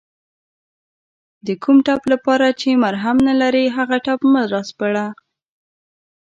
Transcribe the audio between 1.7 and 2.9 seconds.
ټپ لپاره چې